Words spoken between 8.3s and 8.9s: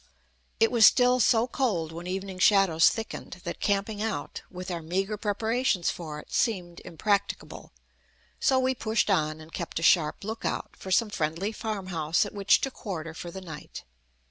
so we